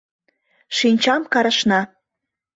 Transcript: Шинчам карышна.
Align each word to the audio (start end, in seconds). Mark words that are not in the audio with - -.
Шинчам 0.77 1.21
карышна. 1.33 1.81